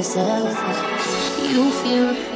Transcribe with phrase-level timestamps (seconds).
[0.00, 0.56] yourself.
[1.52, 2.29] You feel.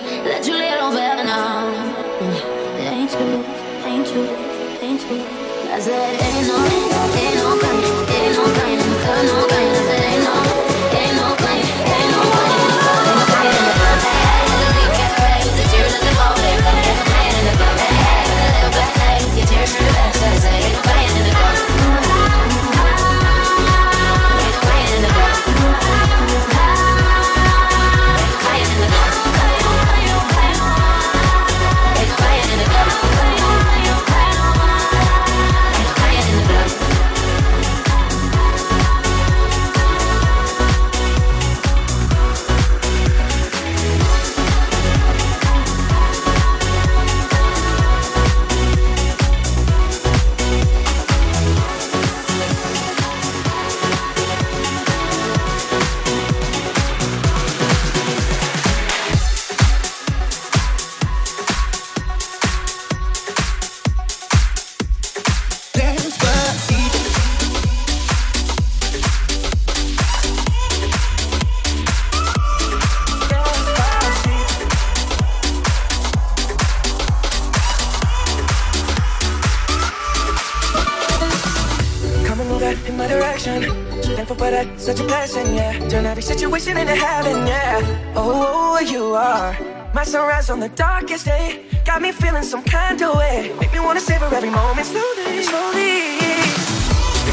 [90.54, 91.64] On the darkest day.
[91.84, 93.52] Got me feeling some kind of way.
[93.60, 96.20] Make me wanna savor every moment slowly, slowly.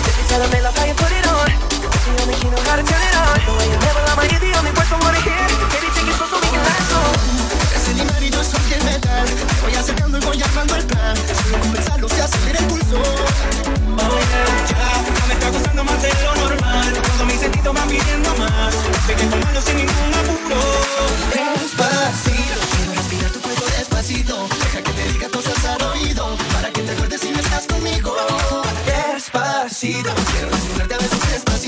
[0.05, 1.47] Baby, tell me love how you put it on.
[2.07, 3.37] The only key know how to turn it on.
[3.45, 5.45] The way you never lie, my ear, the only words I wanna hear.
[5.73, 7.50] Baby, take it slow so we can last on
[8.01, 9.27] Yo soy el metal
[9.61, 11.15] Voy acercando y voy armando el plan.
[11.43, 12.97] Solo con pensarlo se acelera el pulso.
[12.97, 16.93] Oh yeah, ya, me está gustando más de lo normal.
[16.93, 18.73] Todos mis sentidos van pidiendo más
[19.05, 20.61] Sé que tomarlo sin ningún apuro.
[23.77, 27.67] Despacito Deja que te diga cosas al oído para que te acuerdes si no estás
[27.67, 28.15] conmigo.
[28.85, 31.60] Despacito, quiero desnudarte a veces despacito.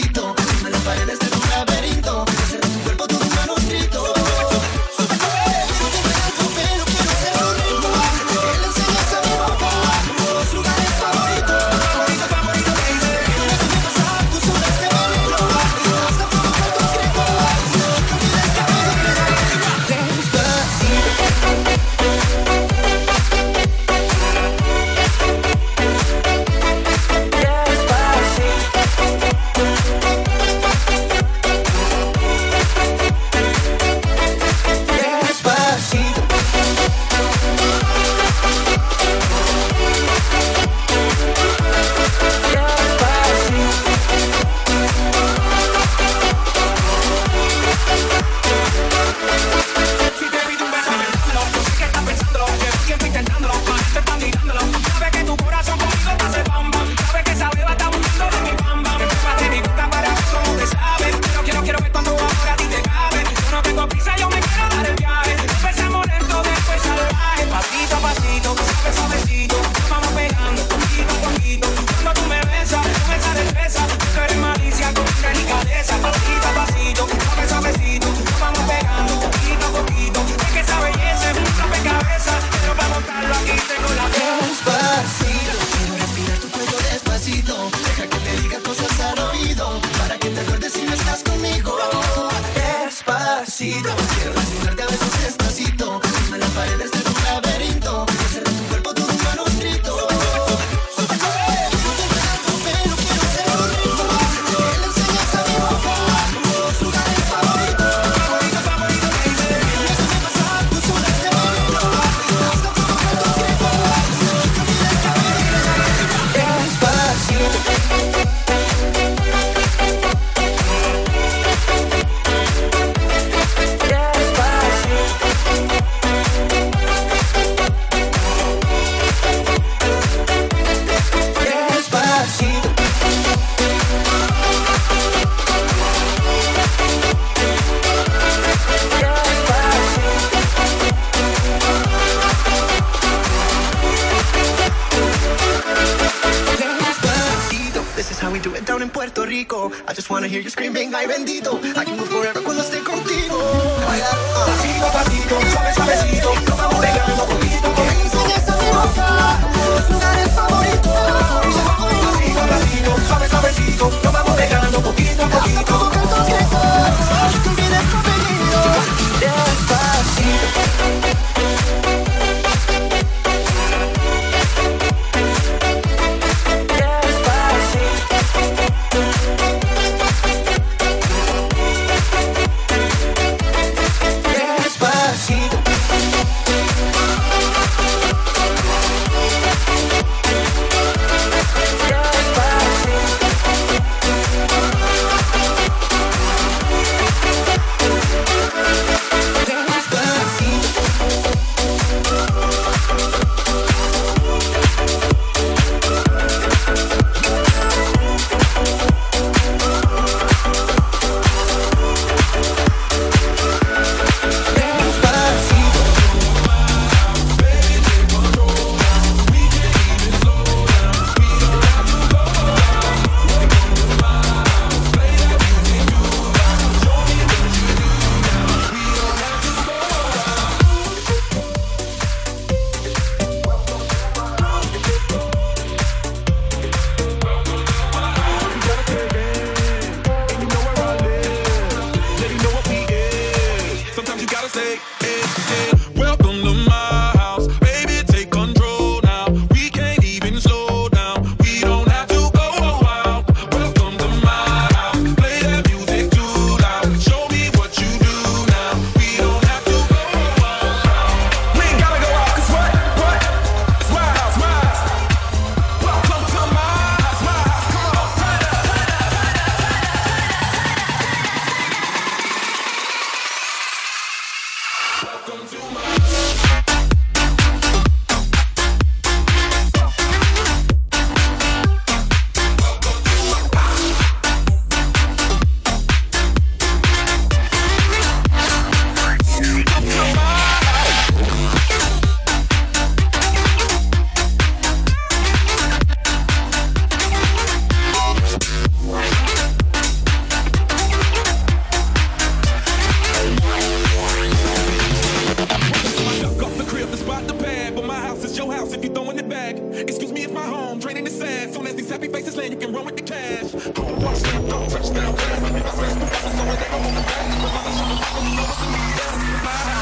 [310.54, 313.02] home, draining the sand, Soon as these happy faces land, you can run with the
[313.02, 313.52] cash.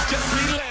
[0.10, 0.71] Just relax.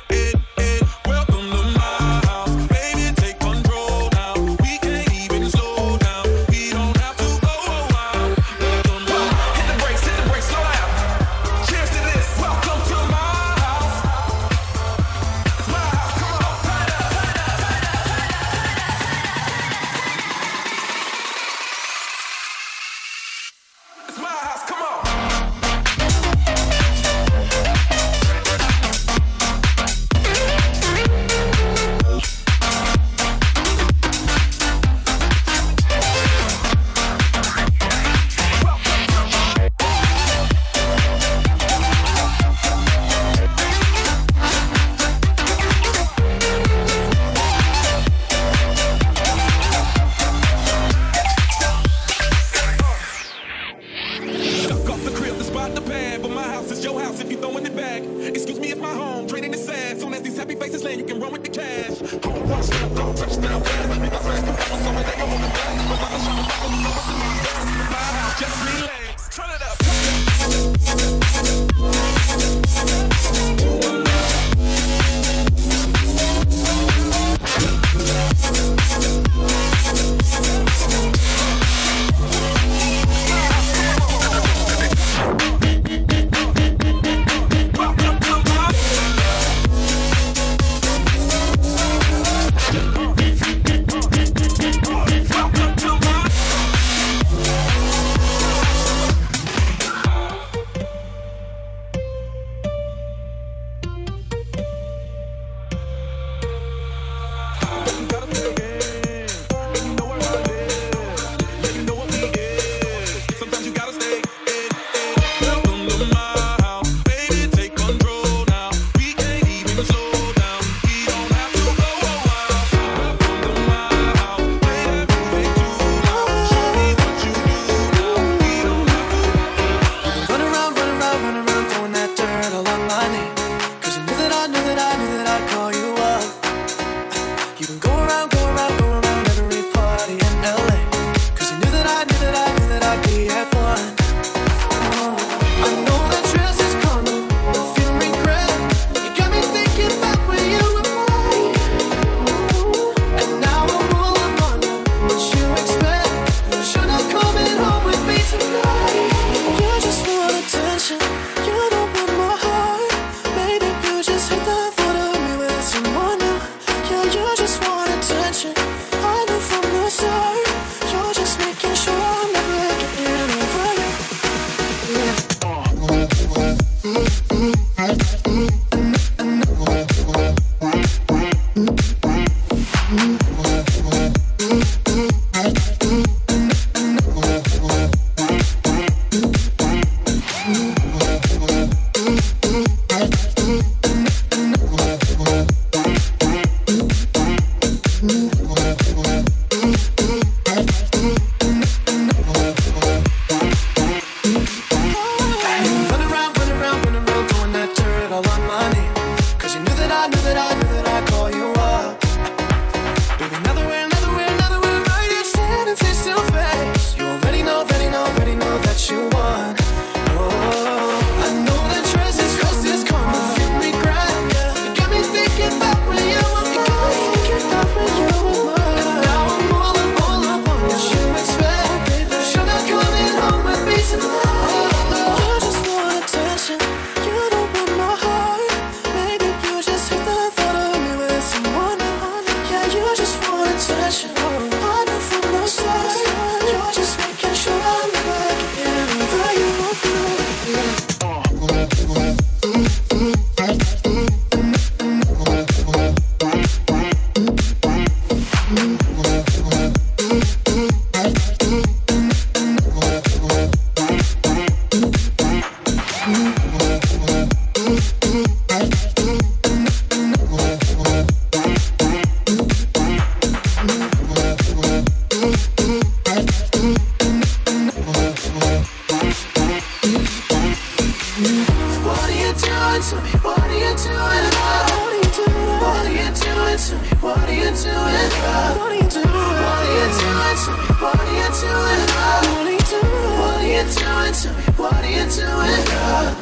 [293.61, 294.13] you doing?
[294.13, 296.15] Tell me what are you doing?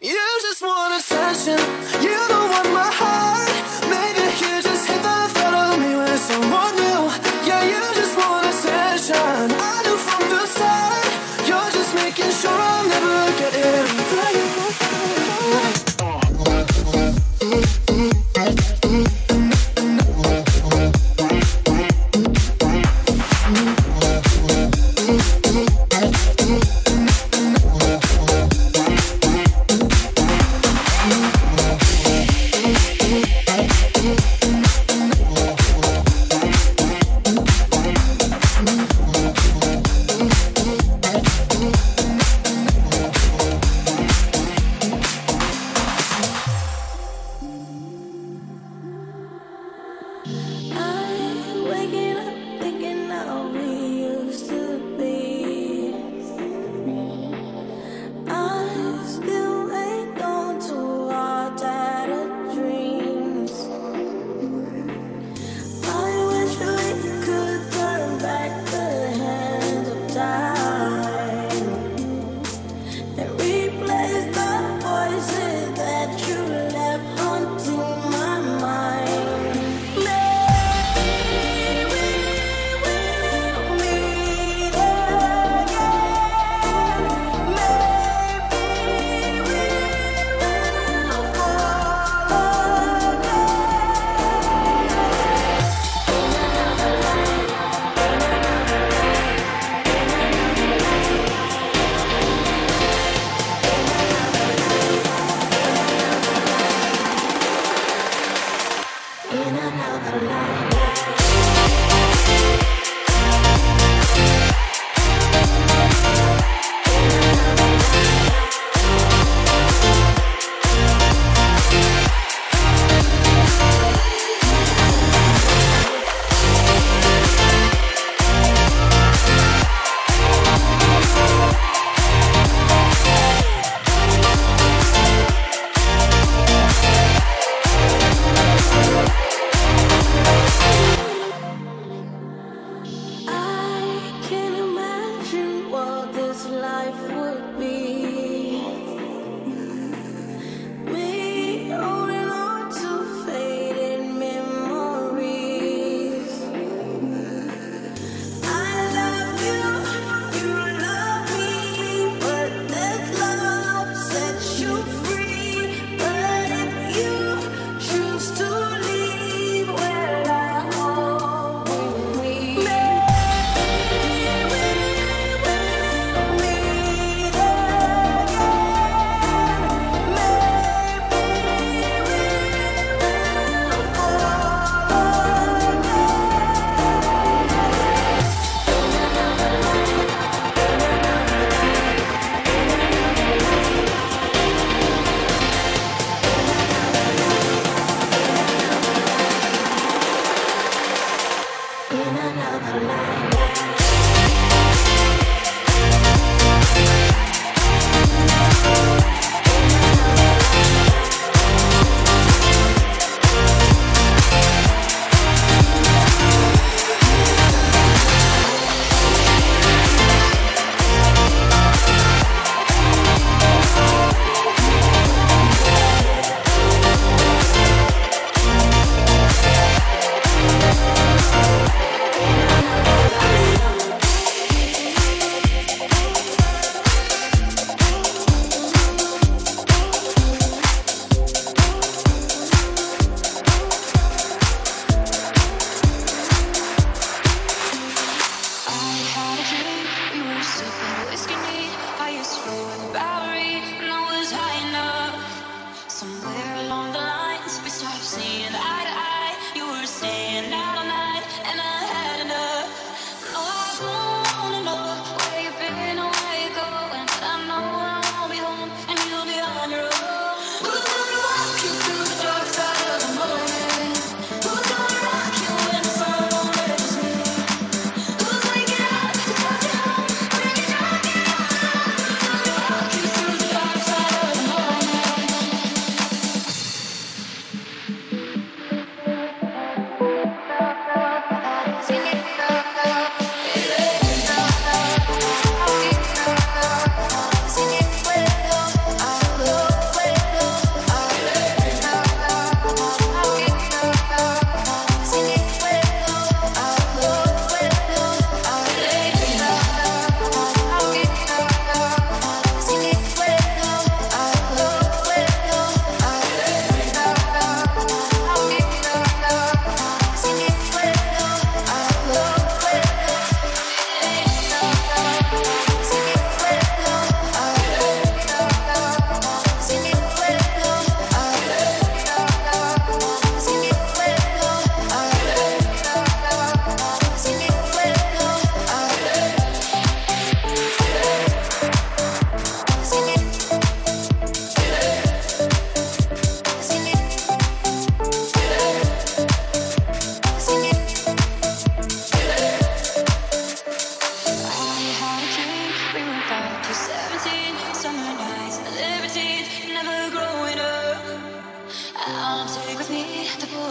[0.00, 1.58] You just want attention.
[2.02, 3.48] You don't want my heart.
[3.90, 6.91] Maybe you just hit the thought of me with someone new.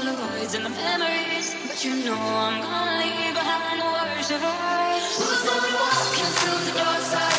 [0.02, 1.56] And the memories.
[1.68, 5.18] But you know I'm gonna leave behind the worst of us.
[5.20, 7.31] Who's gonna walk you through the dark side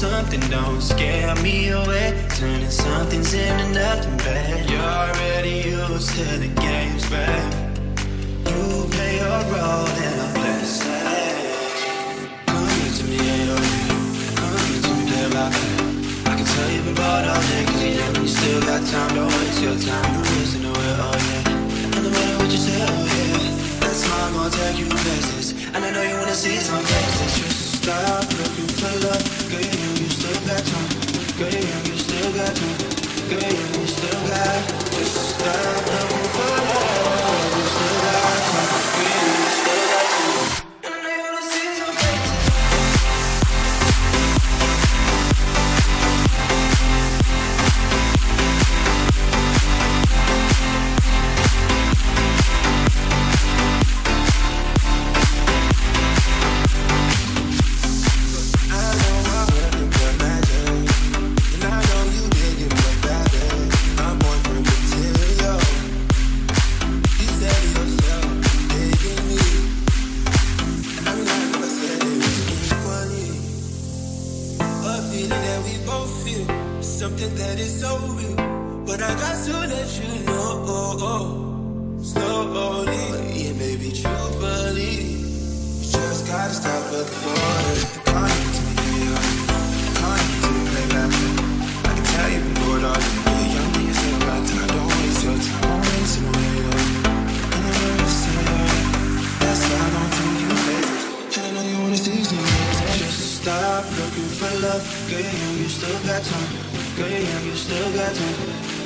[0.00, 0.40] something.
[0.48, 2.16] Don't scare me away.
[2.30, 4.70] Turning something's into nothing bad.
[4.70, 7.52] You're already used to the games, babe.
[8.48, 10.88] You play your role and I'm blessed.
[12.48, 13.60] Come here to me, yeah,
[14.40, 15.76] Come here to me, play by play.
[16.30, 19.10] I can tell you've been up all day, cause you know you still got time,
[19.14, 21.92] don't waste your time, listen to it, oh yeah.
[21.92, 25.52] And no matter what you say, oh yeah, that smile gon' take you places.
[25.74, 29.39] And I know you wanna see some faces, just stop looking for love,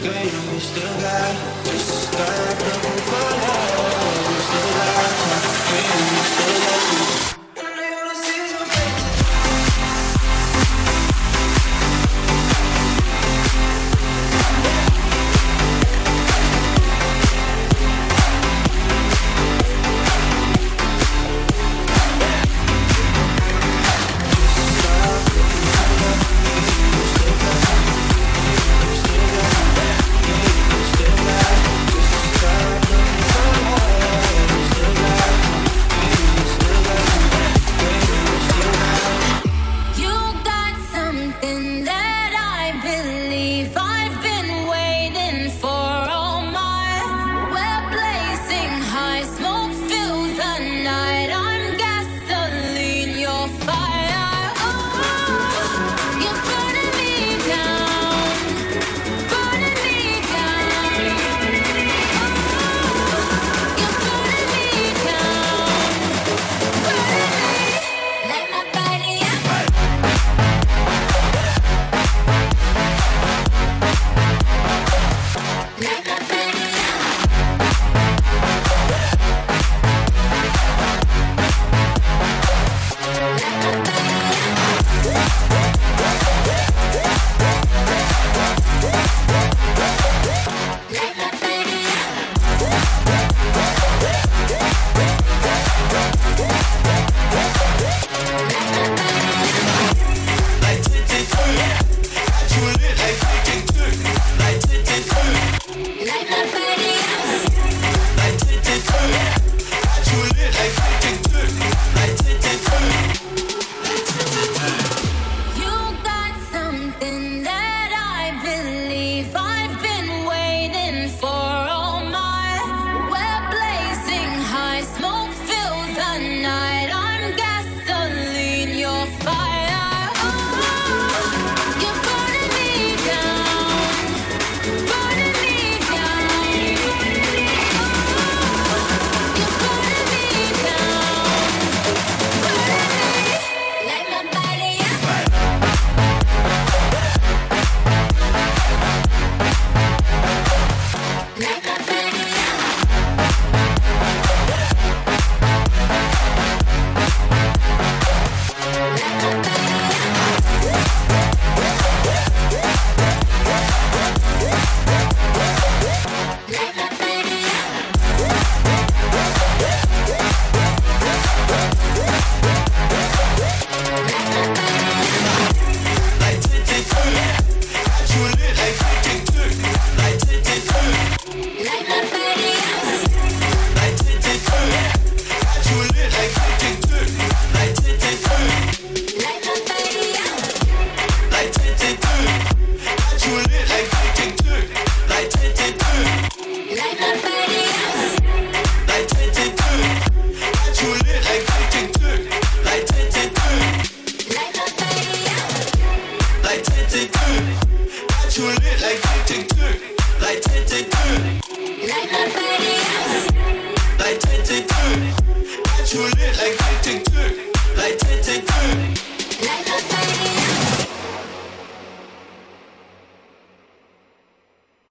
[0.05, 1.84] Girl, you know you